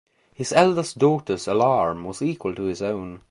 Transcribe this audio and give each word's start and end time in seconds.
His 0.33 0.51
eldest 0.51 0.97
daughter's 0.97 1.47
alarm 1.47 2.05
was 2.05 2.23
equal 2.23 2.55
to 2.55 2.63
his 2.63 2.81
own. 2.81 3.19